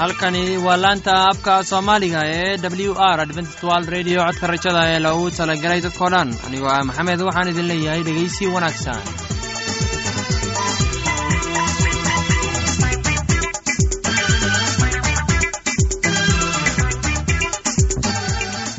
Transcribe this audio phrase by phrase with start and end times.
[0.00, 2.56] halkani waa laanta afka soomaaliga ee
[2.88, 4.18] w r adventstwald radio.
[4.26, 9.00] Codka rajada ee loogu talagalay dadkoo dhan anigoo ah maxamed waxaan idin leeyahay dhegaysi wanaagsan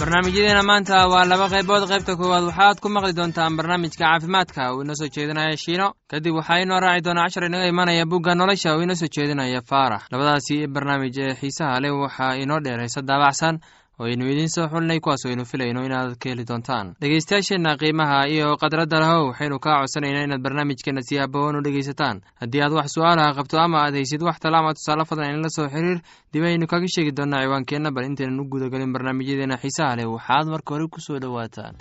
[0.10, 1.84] barnaamijyadeena maanta waa laba qaybood.
[1.90, 4.74] Qaybta koowaad waxaad ku maqli doontaan barnaamijka caafimaadka.
[4.74, 5.94] Uu inoo soo jeedinaya shiino.
[6.10, 8.74] Kadib waxaa inoo raaci doona cashar inaga imanaya bugga nolosha.
[8.76, 13.60] Uu inoo soo jeedinaya faarax labadaasi barnaamij ee xiisaha leh waxaa inoo dheer heese daabacsan
[14.00, 16.96] oo aynu idiin soo xulinay kuwaas aynu filayno inaad ka heli doontaan.
[17.02, 22.62] Dhegeystayaasheenna qiimaha iyo khadradda lahow waxaynu kaa codsanaynaa inaad barnaamijkeena si haboon u dhegeysataan haddii
[22.64, 26.00] aad wax su'aalaha qabto ama aad haysid wax tala ama tusaale fadlan inla soo xiriir
[26.34, 30.08] dib aynu kaga sheegi doonaa ciwaankeenna bal intaynan u gudagelin barnaamijyadeena xiisaha leh.
[30.16, 31.76] Waxaad marka hore ku soo dhowaataan.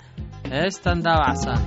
[0.51, 1.59] Heestan daawacsan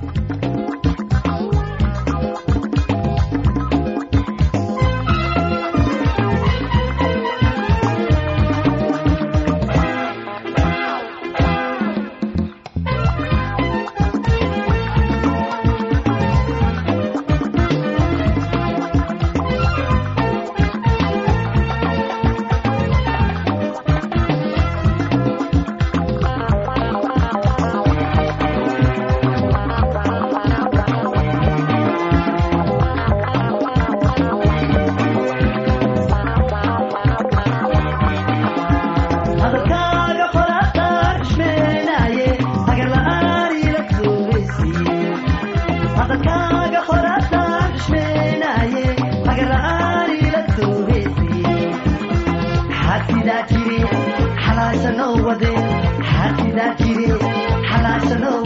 [57.69, 58.43] xalaashanoo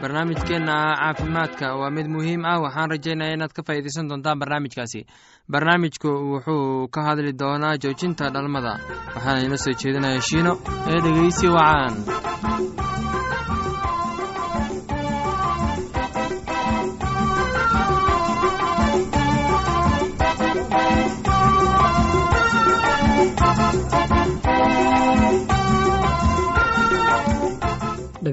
[0.00, 2.60] barnaamijkeenna caafimaadka waa mid muhiim ah.
[2.62, 5.06] Waxaan rajaynaya inaad ka faa'iidaysan doontaan barnaamijkaasi.
[5.50, 8.72] Barnaamijku wuxuu ka hadli doonaa joojinta dhalmada
[9.14, 10.52] waxaana inoo soo jeedinaya shiino
[10.90, 11.94] ee dhegeysi wacaan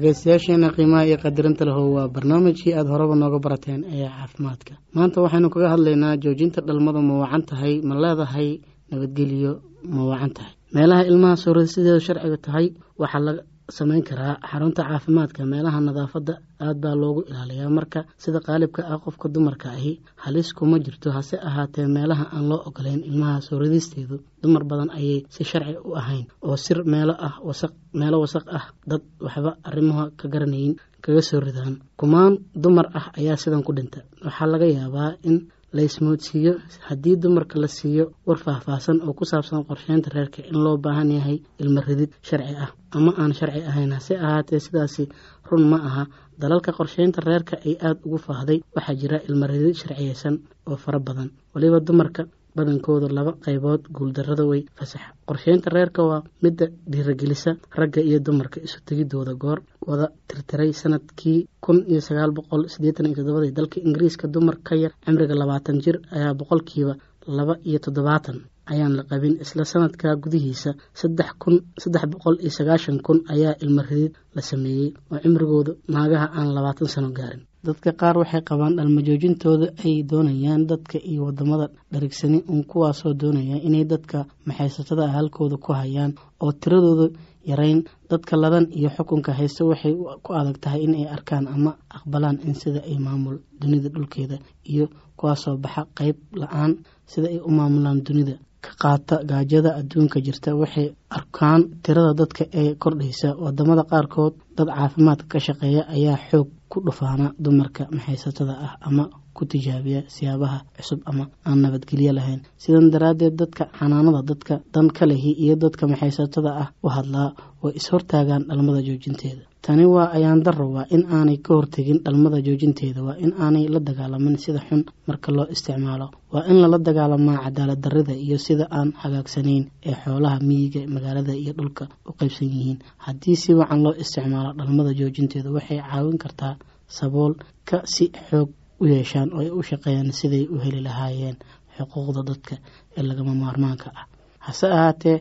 [0.02, 4.72] dhegeystayaasheena qiimaha iyo qadarinta lahow waa barnaamijkii aada horeba nooga barateen ee caafimaadka.
[4.94, 8.48] Maanta waxaynu kaga hadlaynaa joojinta dhalmadu ma wacan tahay ma leedahay
[8.90, 9.52] nabadgelyo
[9.94, 10.52] ma wacan tahay?
[10.74, 12.66] Meelaha ilmaha soorada sideeda sharciga tahay
[13.02, 13.42] waxaa
[13.76, 16.34] samayn karaa xarunta caafimaadka meelaha nadaafadda
[16.66, 17.68] aad baa loogu ilaaliyaa.
[17.78, 19.92] Marka sida qaalibka ah qofka dumarka ahi
[20.24, 25.42] halis kuma jirto hase ahaatee meelaha aan loo ogolayn ilmaha sooradisteedu dumar badan ayay si
[25.50, 26.24] sharci u ahayn.
[26.46, 30.74] Oo sir meelo ah wasaq meelo wasaq ah dad waxba arrimaha ka garanayin
[31.04, 31.74] kaga soo ridaan.
[32.00, 32.32] Kumaan
[32.64, 34.00] dumar ah ayaa sidan ku dhinta.
[34.24, 35.36] Waxaa laga yaabaa in
[35.76, 36.52] la ismoodsiiyo
[36.88, 41.36] haddii dumarka la siiyo war faahfaahsan oo ku saabsan qorsheynta reerka in loo baahan yahay
[41.62, 43.92] ilmo ridid sharci ah ama aan sharci ahayn.
[43.92, 45.04] Hase ahaatee sidaasi
[45.50, 46.04] run ma aha.
[46.40, 50.34] Dalalka qorsheynta reerka ay aada ugu faahday waxaa jira ilmo ridid sharciyeysan
[50.70, 51.28] oo fara badan.
[51.54, 52.22] Waliba dumarka
[52.58, 57.50] badankooda laba qaybood guuldarrada way fasaxa qorsheynta reerka waa midda dhiiragelisa
[57.80, 59.58] ragga iyo dumarka isu tegidooda goor.
[59.88, 64.92] Wada tirtiray sannadkii kun iyo sagaal boqol siddeetan iyo toddobadii dalka ingiriiska dumar ka yar
[65.04, 66.94] cimriga labaatan jir ayaa boqolkiiba
[67.38, 68.38] laba iyo toddobaatan
[68.72, 70.70] ayaan la qabin isla sanadka gudihiisa
[71.00, 76.26] saddex kun saddex boqol iyo sagaashan kun ayaa ilmo ridid la sameeyey oo cimrigooda naagaha
[76.38, 82.38] aan labaatan sano gaarin dadka qaar waxay qabaan dhalmajoojintooda ay doonayaan dadka iyo waddamada dharigsani
[82.50, 84.18] uun kuwaasoo doonaya inay dadka
[84.48, 86.12] maxaysatada ah halkooda ku hayaan
[86.44, 87.06] oo tiradooda
[87.50, 87.80] yarayn
[88.10, 89.94] dadka ladan iyo xukunka haysta waxay
[90.24, 94.36] ku adag tahay in arkaan ama aqbalaan in sida ay maamul dunida dhulkeeda
[94.72, 94.84] iyo
[95.18, 96.72] kuwaasoo baxa qeyb la'aan
[97.12, 100.50] sida ay u maamulaan dunida ka qaata gaajada adduunka jirta.
[100.62, 100.86] Waxay
[101.18, 103.28] arkaan tirada dadka ee kordhaysa.
[103.44, 109.04] Wadamada qaarkood dad caafimaadka ka shaqeeya ayaa xoog ku dhufaana dumarka maxaysatada ah ama
[109.36, 112.40] ku tijaabiya siyaabaha cusub ama aan nabadgelyo lahayn.
[112.62, 117.28] Sidan daraaddeed dadka xanaanada dadka dan ka lehi iyo dadka maxaysatada ah u hadlaa
[117.62, 123.00] way is-hortaagaan dhalmada joojinteeda tani waa ayaan darro waa in aanay ka hortegin dhalmada joojinteeda
[123.06, 126.06] waa in aanay la dagaalamin sida xun marka loo isticmaalo.
[126.32, 131.52] Waa in lala dagaalamaa cadaalad darrida iyo sida aan hagaagsanayn ee xoolaha miyiga magaalada iyo
[131.58, 132.78] dhulka u qaybsan yihiin.
[133.04, 136.54] Haddii si wacan loo isticmaalo dhalmada joojinteeda waxay caawin kartaa
[136.98, 138.48] saboolka si xoog
[138.80, 141.36] u yeeshaan oo ay u shaqeeyaan siday u heli lahaayeen
[141.76, 142.54] xuquuqda dadka
[142.96, 144.06] ee lagama maarmaanka ah.
[144.46, 145.16] Hase ahaatee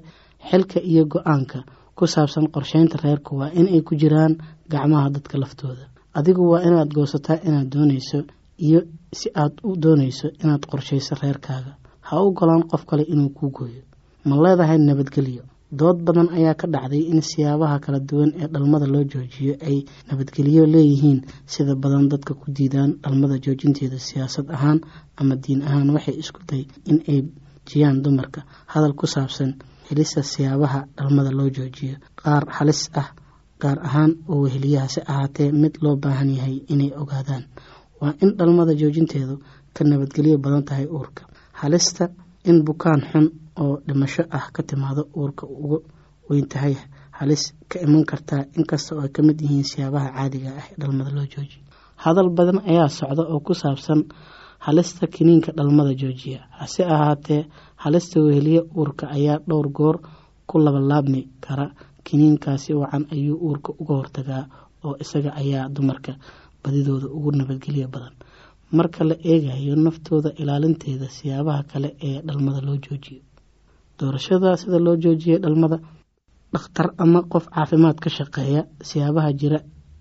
[0.50, 1.59] xilka iyo go'aanka
[1.97, 4.33] ku saabsan qorsheynta reerka waa in ay ku jiraan
[4.71, 5.85] gacmaha dadka laftooda.
[6.17, 8.19] Adigu waa inaad goosataa inaad doonayso
[8.67, 8.79] iyo
[9.19, 11.71] si aad u doonayso inaad qorshayso reerkaaga.
[12.07, 13.81] Ha u golaan qof kale inuu kuu gooyo.
[14.27, 15.44] Ma leedahay nabadgelyo
[15.79, 19.77] dood badan ayaa ka dhacday in siyaabaha kala duwan ee dhalmada loo joojiyo ay
[20.09, 21.19] nabadgelyo leeyihiin.
[21.53, 24.79] Sida badan dadka ku diidaan dhalmada joojinteeda siyaasad ahaan
[25.19, 27.19] ama diin ahaan waxay isku day in ay
[27.69, 28.41] jiyaan dumarka.
[28.73, 29.51] Hadal ku saabsan
[29.89, 33.10] helista siyaabaha dhalmada loo joojiyo qaar halis ah
[33.62, 37.44] gaar ahaan oo weheliyahaase ahaatee mid loo baahan yahay inay ogaadaan.
[38.01, 39.36] Waa in dhalmada joojinteedu
[39.75, 41.24] ka nabadgelyo badan tahay uurka.
[41.62, 42.06] Halista
[42.50, 43.25] in bukaan xun
[43.63, 45.78] oo dhimasho ah ka timaado uurka uga
[46.30, 46.74] weyn tahay
[47.19, 51.12] halis ka iman kartaa inkasta oo ay ka mid yihiin siyaabaha caadiga ah ee dhalmada
[51.18, 51.62] loo joojiyo.
[52.04, 54.00] Hadal badan ayaa socda oo ku saabsan
[54.66, 57.42] halista kiniinka dhalmada joojiya hase ahaatee
[57.83, 59.95] halista weheliye uurka ayaa dhowr goor
[60.50, 61.68] ku labalaabmi kara.
[62.07, 64.44] Kiniinkaasi wacan ayuu uurka uga hortagaa
[64.85, 66.12] oo isaga ayaa dumarka
[66.63, 68.13] badidooda ugu nabadgelyo badan.
[68.77, 73.21] Marka la eegayo naftooda ilaalinteeda siyaabaha kale ee dhalmada loo joojiyo.
[74.00, 75.77] Doorashada sida loo joojiyay dhalmada
[76.53, 79.59] dhakhtar ama qof caafimaad ka shaqeeya siyaabaha jira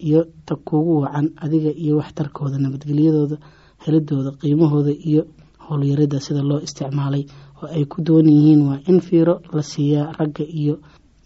[0.09, 3.37] iyo ta kugu wacan adiga iyo waxtarkooda nabadgelyadooda
[3.85, 5.23] helidooda qiimahooda iyo
[5.67, 7.23] howlyarida sida loo isticmaalay
[7.63, 10.75] oo ay ku duwan yihiin waa in fiiro la siiyaa ragga iyo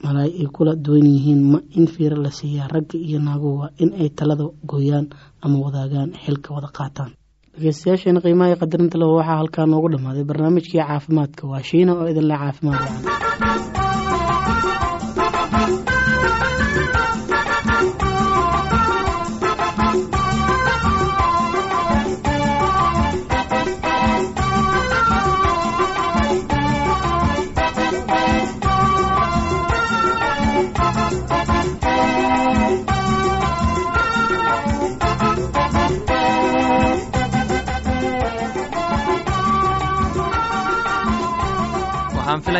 [0.05, 1.41] malaay ay kula duwan yihiin.
[1.53, 5.07] Ma in fiiro la siiyaa ragga iyo naaguhu waa in ay talada gooyaan
[5.45, 7.11] ama wadaagaan xilka wada qaataan.
[7.55, 10.25] Dhegeystayaasheena qiimaha qadarinta leho waxaa halkaa noogu dhammaaday.
[10.31, 13.30] Barnaamijkii caafimaadka waa shiina oo idinle caafimaad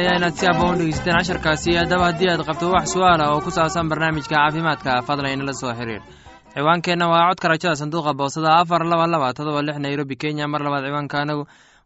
[0.01, 3.51] filayaa inaad si abba u dhegeysateen casharkaasi haddaba haddii aad qabto wax su'aala oo ku
[3.51, 6.03] saabsan barnaamijka caafimaadka fadlan inala soo xiriir.
[6.55, 10.49] Ciwaankeenna waa codka rajada sanduuqa boosada afar laba laba todoba lix nairobi kenya.
[10.49, 11.19] Mar labaad ciwaanka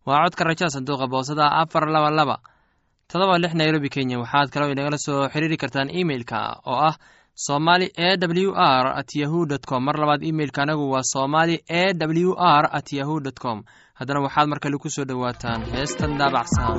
[0.06, 2.36] waa codka rajada sanduuqa boosada afar laba laba
[3.10, 4.18] todoba lix nairobi kenya.
[4.22, 6.94] Waxaad kaloo inagala soo xiriiri kartaan emeilka oo ah
[7.34, 9.82] somali e w r at yahu dt com.
[9.84, 13.64] Mar labaad imeilka anagu waa somali e w r at yahu dt com.
[13.98, 16.78] Haddana waxaad mar kale ku soo dhowaataan heestan daabacsan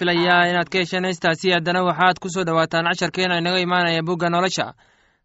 [0.00, 4.66] filayaa inaad ka hesheen heystaasi haddana waxaad ku soo dhowaataan casharkeenna inaga imaanaya bugga nolosha.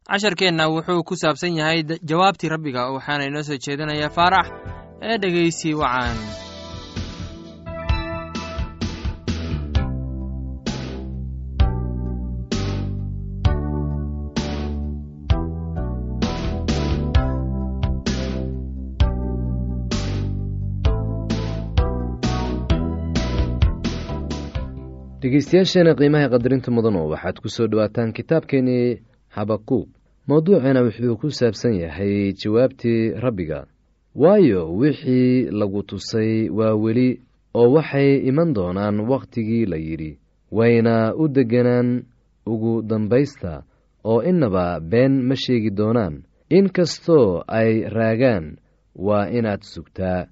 [0.09, 1.79] Casharkeenna wuxuu ku saabsan yahay
[2.09, 4.47] jawaabtii rabbiga waxaana inoo soo jeedinaya faarax
[5.01, 6.17] ee dhegeysi wacan
[25.29, 29.01] dhegeystayaasheena qiimaha qadarinta mudano waxaad ku soo dhowaataan kitaabkeenii
[29.35, 29.87] habakuub
[30.29, 33.65] mowduucana wuxuu ku saabsan yahay jawaabtii rabbiga.
[34.15, 37.09] Waayo wixii lagu tusay waa weli
[37.57, 40.19] oo waxay iman doonaan wakhtigii la yidhi
[40.51, 42.05] wayna u deganaan
[42.45, 43.63] ugu dambaysta
[44.05, 46.21] oo innaba been ma sheegi doonaan.
[46.49, 48.57] In kastoo ay raagaan
[48.95, 50.27] waa inaad sugtaa.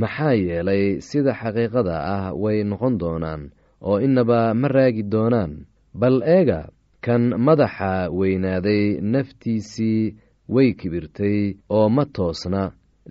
[0.00, 3.42] Maxaa yeelay sida xaqiiqada ah way noqon doonaan
[3.88, 5.52] oo innaba ma raagi doonaan.
[6.00, 6.60] Bal eega
[7.04, 10.14] kan madaxa weynaaday naftiisii
[10.54, 11.38] way kibirtay
[11.76, 12.62] oo ma toosna.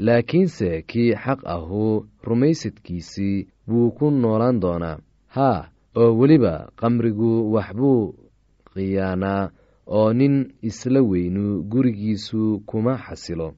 [0.06, 4.98] Laakiinse kii xaq ahu rumaysadkiisii wuu ku noolaan doonaa.
[5.36, 5.70] Haa
[6.02, 8.14] oo weliba qamrigu waxbuu
[8.74, 9.50] khiyaanaa
[9.98, 10.36] oo nin
[10.70, 13.50] isla weynu gurigiisu kuma xasilo.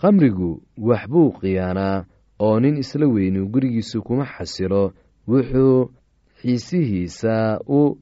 [0.00, 0.50] Qamrigu
[0.88, 2.04] waxbuu khiyaanaa
[2.46, 4.82] oo nin isla weynu gurigiisu kuma xasilo.
[5.28, 5.90] Wuxuu
[6.44, 7.96] xiisihiisa u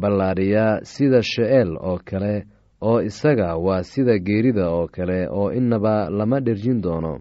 [0.00, 2.34] ballaadhiyaa sida she'eel oo kale
[2.80, 7.14] oo isaga waa sida geerida oo kale oo innaba lama dherjin doono.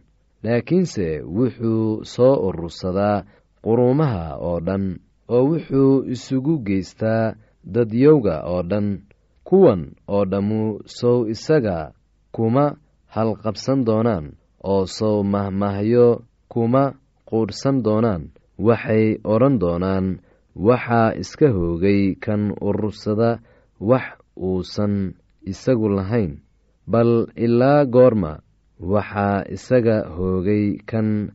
[0.43, 3.23] Laakiinse wuxuu soo urursadaa
[3.63, 4.83] quruumaha oo dhan
[5.35, 7.33] oo wuxuu isugu geystaa
[7.73, 8.87] dadyowga oo dhan
[9.47, 10.61] kuwan oo dhammu
[10.97, 11.77] sow isaga
[12.35, 12.65] kuma
[13.15, 14.25] halqabsan doonaan
[14.63, 16.07] oo sow mahmahyo
[16.51, 16.83] kuma
[17.29, 18.21] quudhsan doonaan
[18.67, 20.05] waxay odhan doonaan
[20.55, 23.39] waxaa iska hoogay kan urursada
[23.79, 24.05] wax
[24.39, 26.39] uusan isagu lahayn
[26.87, 28.39] bal ilaa goorma
[28.79, 31.31] waxaa isaga hoogay kan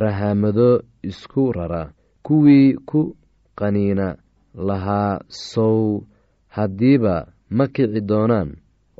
[0.00, 1.92] rahamado isku rara
[2.26, 3.16] kuwii ku
[3.58, 4.16] qaniina
[4.54, 6.02] lahaa sow.
[6.54, 8.48] Haddiiba ma kici doonaan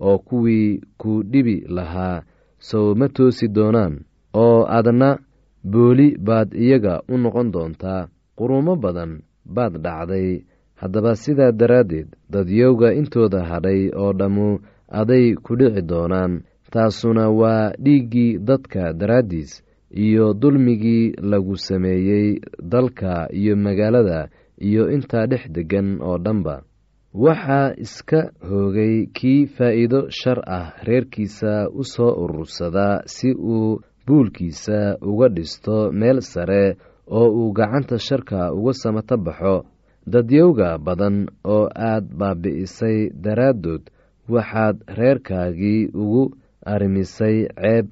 [0.06, 2.22] oo kuwii ku dhibi lahaa
[2.58, 3.94] sow ma toosi doonaan
[4.34, 5.10] oo adna
[5.72, 9.12] booli baad iyaga u noqon doontaa quruumo badan
[9.46, 10.44] baad dhacday.
[10.74, 14.58] Haddaba sidaa daraaddeed dadyowga intooda hadhay oo dhammu
[14.88, 16.42] aday ku dhici doonaan.
[16.72, 19.62] Taasuna waa dhiiggii dadka daraaddiis
[19.94, 26.62] iyo dulmigii lagu sameeyey dalka iyo magaalada iyo intaa dhex deggan oo dhanba.
[27.14, 35.28] Waxaa iska hoogay kii faa'iido shar ah reerkiisa u soo urursadaa si uu buulkiisa uga
[35.28, 39.64] dhisto meel sare oo uu gacanta sharka uga samato baxo.
[40.06, 43.82] Dadyowga badan oo aad baabi'isay daraaddood
[44.28, 46.24] waxaad reerkaagii ugu
[46.72, 47.86] arrimisay ceeb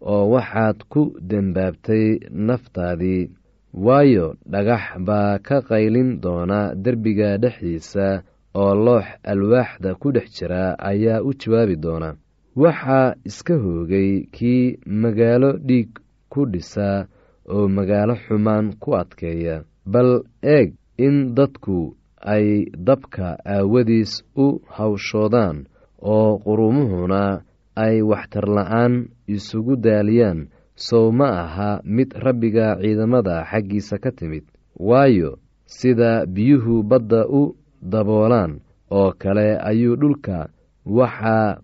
[0.00, 3.30] oo waxaad ku dembaabtay naftaadii.
[3.74, 8.22] Waayo dhagax baa ka qaylin doona derbiga dhexdiisa
[8.54, 12.10] oo loox alwaaxda ku dhex jira ayaa u jawaabi doona.
[12.56, 15.88] Waxaa iska hoogay kii magaalo dhiig
[16.32, 17.06] ku dhisa
[17.54, 19.56] oo magaalo xumaan ku adkeeya.
[19.92, 20.10] Bal
[20.42, 20.74] eeg
[21.06, 21.96] in dadku
[22.34, 25.66] ay dabka aawadiis u hawshoodaan
[26.14, 27.40] oo qurumuhuna
[27.84, 28.94] ay waxtarla'aan
[29.34, 30.48] isugu daaliyaan
[30.86, 34.44] sow ma aha mid rabbiga ciidamada xaggiisa ka timid.
[34.88, 35.30] Waayo
[35.66, 40.48] sida biyuhu badda u daboolaan oo kale ayuu dhulka
[40.86, 41.58] waxaa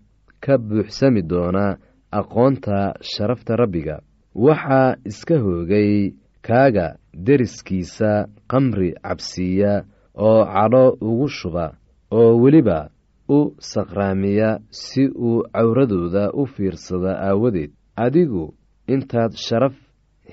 [0.45, 1.77] ka buuxsami doonaa
[2.13, 3.97] aqoonta sharafta rabbiga
[4.35, 6.13] waxaa iska hoogay
[6.43, 9.85] kaaga deriskiisa qamri cabsiiya
[10.19, 11.67] oo cadho ugu shuba
[12.11, 12.91] oo weliba
[13.29, 17.71] u saqraamiya si uu cawradooda u fiirsada aawadeed.
[17.97, 18.55] Adigu
[18.87, 19.75] intaad sharaf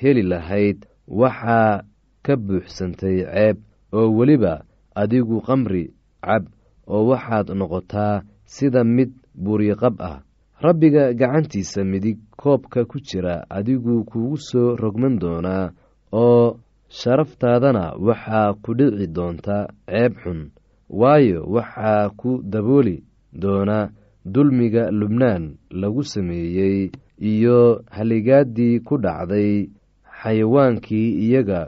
[0.02, 1.84] heli lahayd waxaa
[2.26, 3.58] ka buuxsantay ceeb
[3.94, 4.54] oo weliba
[4.96, 5.94] adigu qamri
[6.26, 6.44] cab
[6.88, 9.12] oo waxaad noqotaa sida mid
[9.44, 10.20] buuriqab ah
[10.62, 15.72] rabbiga gacantiisa midig koobka ku jira adigu kugu soo rogman doonaa
[16.14, 19.58] oo sharaftaadana waxaa ku dhici doonta
[19.90, 20.40] ceeb xun.
[20.90, 23.04] Waayo waxaa ku dabooli
[23.42, 23.90] doona
[24.26, 26.92] dulmiga lubnaan lagu sameeyey
[27.32, 29.70] iyo haligaadii ku dhacday
[30.22, 31.62] xayawaankii iyaga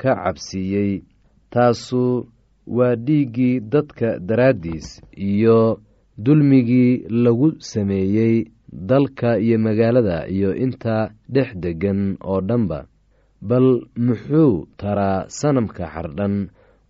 [0.00, 1.02] ka cabsiiyey.
[1.50, 2.26] Taasu
[2.66, 5.80] waa dhiiggii dadka daraaddiis iyo
[6.24, 8.34] dulmigii lagu sameeyey
[8.90, 12.80] dalka iyo magaalada iyo inta dhex deggan oo dhanba.
[13.48, 13.68] Bal
[14.06, 16.34] muxuu taraa sanamka xardhan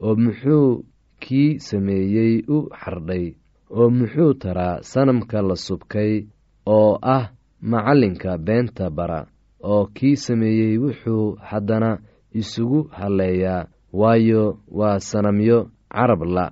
[0.06, 0.84] oo muxuu
[1.22, 3.24] kii sameeyey u xardhay
[3.70, 6.12] oo muxuu taraa sanamka la subkay
[6.66, 7.24] oo ah
[7.70, 9.20] macallinka beenta bara
[9.72, 11.90] oo kii sameeyey wuxuu haddana
[12.40, 13.68] isugu halleeyaa
[14.00, 15.58] waayo waa sanamyo
[15.94, 16.44] carab la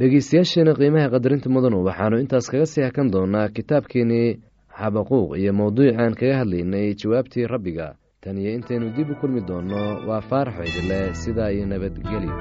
[0.00, 4.28] dhegeystayaasheena qiimaha qadarinta mudanu waxaannu intaas kaga sii hakan doonaa kitaabkeenii
[4.78, 7.86] xabaquuq iyo mowduucaan kaga hadlaynay jawaabtii rabbiga.
[8.20, 12.34] Tan iyo intaynu dib u kulmi doonno waa faarax idile sidaa iyo nabadgelyo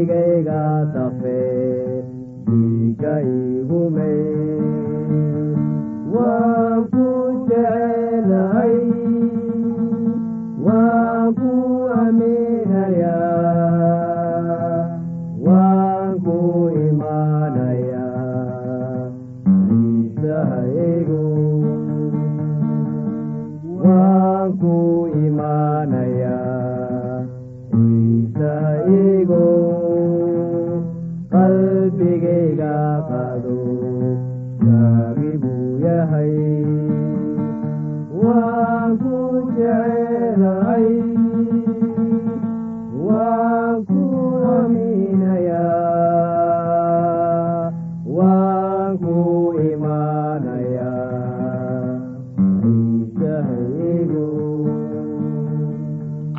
[0.00, 0.60] qalbigayga
[0.94, 1.38] tafe
[2.46, 3.14] dhiiga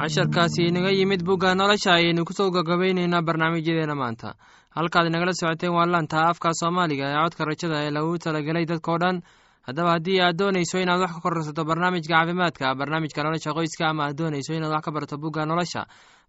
[0.02, 4.34] casharkaasi inaga yimid bugga nolosha ayaynu ku soo gagabayneynaa barnaamijyadeena maanta.
[4.74, 9.22] Halkaad inagala socoteen waa laanta afka soomaaliga ee codka rajada ee lagu talagelay dadkao dhan.
[9.68, 14.18] Haddaba haddii aad doonayso inaad wax ka kororsato barnaamijka caafimaadka barnaamijka nolosha qoyska ama aad
[14.18, 15.86] doonayso inaad wax ka barato bugga nolosha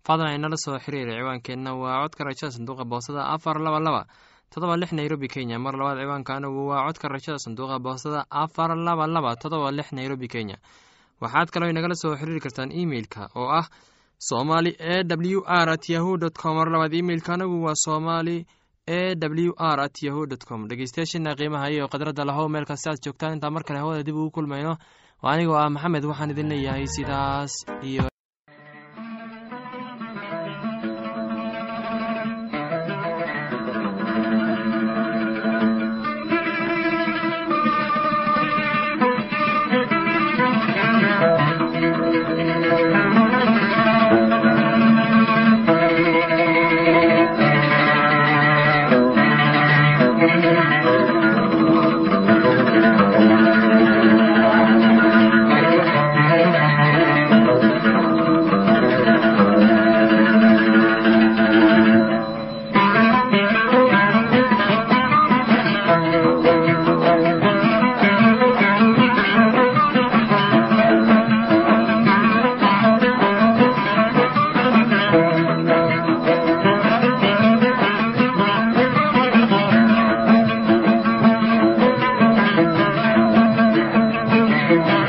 [0.06, 4.02] fadlan inala soo xiriira ciwaankeenna waa codka rajada sanduuqa boosada afar laba laba
[4.52, 5.56] todoba lix nairobi kenya.
[5.58, 10.28] Mar labaad ciwaanka anagu waa codka rajada sanduuqa boosada afar laba laba todoba lix nairobi
[10.28, 10.56] kenya
[11.22, 13.66] waxaad kaloo inagala soo xiriiri kartaan emeilka oo ah
[14.28, 14.96] somali e
[15.36, 16.54] w r at yahu dt com.
[16.58, 18.36] Mar labaad imeilka anagu waa somali
[18.86, 19.00] e
[19.46, 20.60] w r at yahu dt com.
[20.68, 24.30] Dhegeystayaashiina qiimaha iyo khadradda lahow meel kasta aad joogtaan intaan mar kale hawada dib ugu
[24.36, 24.72] kulmayno.
[25.22, 28.11] Oo anigoo ah maxamed waxaan idin leeyahay sidaas iyo
[84.72, 85.01] aniguba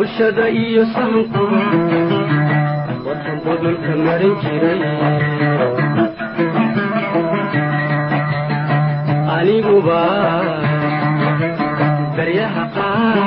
[0.00, 1.44] bulshada iyo sahanku
[3.04, 4.80] watan budulka marin jiray.
[9.36, 10.00] Aniguba
[12.16, 13.18] garyaha qaar.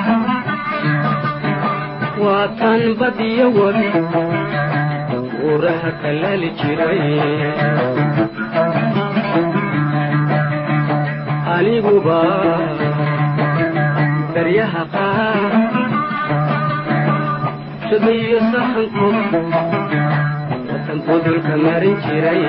[2.24, 3.90] Waa tan badiyo webi
[5.30, 7.02] buuraha kalali jiray.
[11.56, 12.20] Aniguba
[14.34, 15.42] garyaha qaar
[17.94, 19.08] shadayo sahanku
[20.70, 22.42] watan budulka marin jiray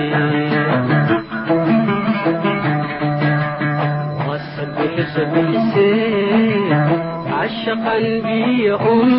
[4.29, 6.81] wasabixisa bixisee
[7.29, 9.13] cashaqan biyo un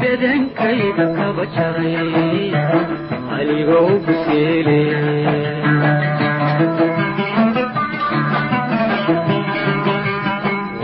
[0.00, 1.96] bedankayga kaba jaray
[3.38, 4.80] anigoo kuseele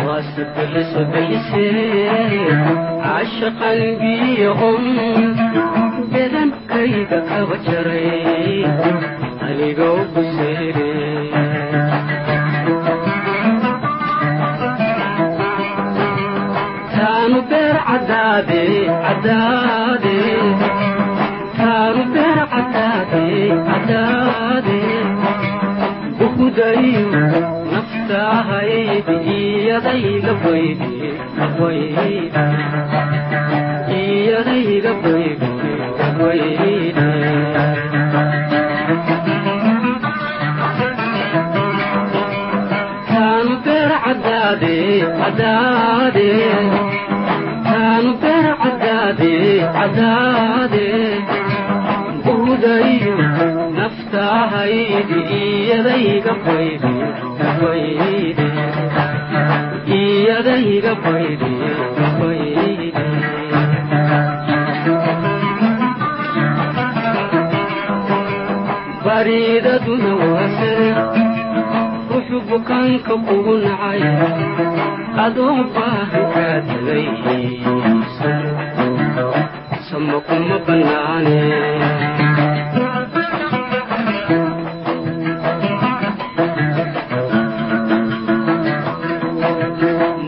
[0.07, 0.85] cashaqan
[4.01, 4.85] biyo un
[6.13, 8.61] bedankayga kaba jaray
[22.15, 23.27] beer cadaade
[23.69, 24.81] cadaade
[26.19, 27.07] bukudayo
[27.73, 30.93] naftahaydi iyadayga baydi
[31.59, 32.14] baydi
[49.85, 50.87] cadaade
[52.25, 53.17] buudayo
[53.77, 56.93] naftahaydi iyadayga baydi
[57.61, 58.47] baydi
[59.99, 61.51] iyadayga baydi
[62.21, 62.91] baydi
[69.05, 70.89] bariidaduna waa sare
[72.11, 74.03] ruxu bukaanka kugu nacay.
[75.25, 76.27] Adoo baahan
[79.95, 81.41] sama kuma bannaane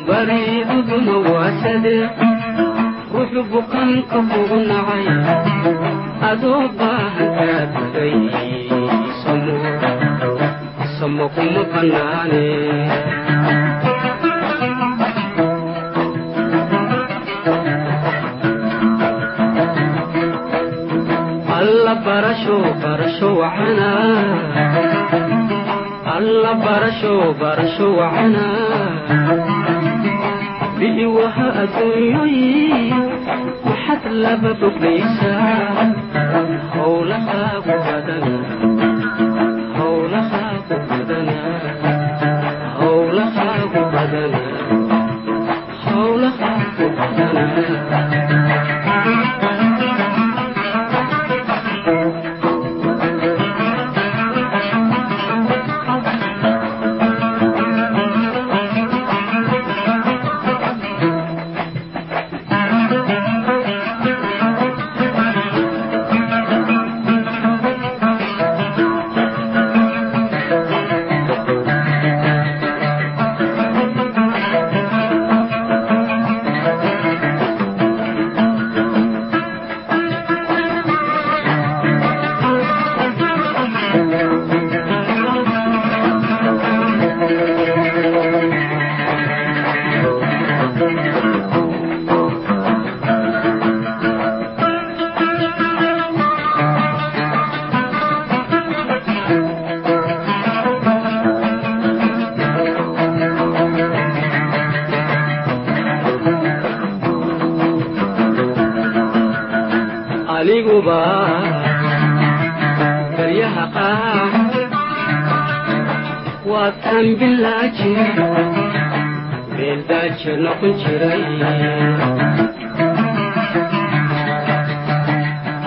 [0.08, 1.96] bariidaduna waa sade
[3.14, 5.06] ruxu bukaanka kugu nacay
[6.30, 7.62] adoo baahan kaa
[9.22, 9.54] samo
[10.98, 12.42] samo kuma bannaane
[26.64, 28.46] barasho barasho wacana
[30.78, 32.92] bi'i waha adduunyoyi
[33.66, 35.86] maxad laba boglaysaa.
[36.76, 38.34] Howlahaagu badana
[39.78, 41.36] howlahaagu badana
[42.80, 44.42] howlahaagu badana
[45.86, 47.44] howlahaagu badana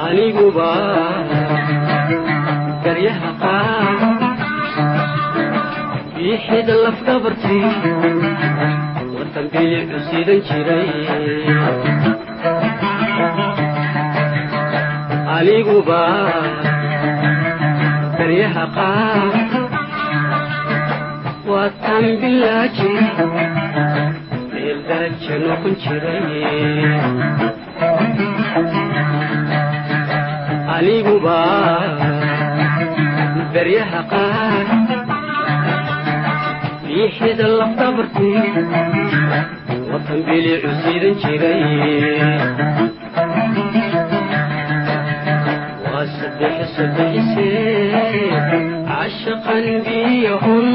[0.08, 0.70] aniguba
[2.84, 4.00] baryaha qaar
[6.16, 7.70] biixida lafdhabartii
[9.16, 10.90] watan bilicu sidan jiray
[15.38, 16.02] aniguba
[18.18, 19.34] baryaha qaar
[21.52, 22.94] watan bilaaji
[24.90, 27.40] daraja noqon jiray
[30.76, 31.38] aniguba
[33.54, 34.68] baryaha qaar
[36.86, 38.44] biixida lafdabartii
[39.92, 40.20] watan
[40.84, 41.64] siidan jiray
[45.92, 48.00] waa saddex saddexisee
[48.90, 50.68] cashaqan biyahun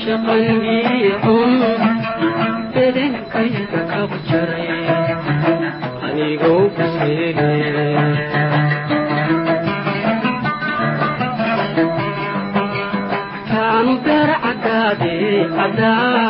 [0.00, 1.52] cashaqan biyahun
[2.74, 4.68] bedankayga kaba jaray
[6.06, 7.50] anigoo kuseele
[13.50, 15.14] taanu beer cadaade
[15.56, 16.29] cadaade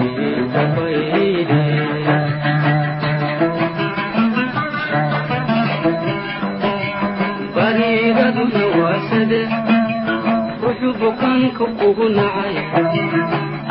[11.61, 12.55] bukaanka ugu nacay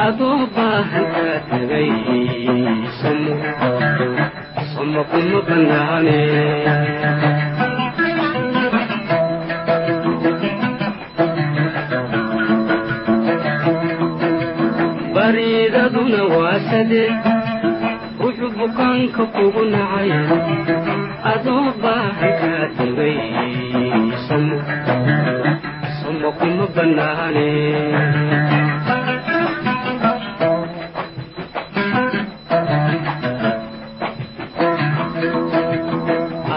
[0.07, 1.89] adoo baahan kaa tagay
[4.73, 6.19] samo kuma bannaane
[15.15, 17.03] bariidaduna waa sade
[18.21, 20.11] ruxu bukaanka kugu nacay.
[21.33, 23.17] Adoo baahan kaa tagay
[26.21, 27.49] samo kuma bannaane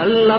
[0.02, 0.36] alla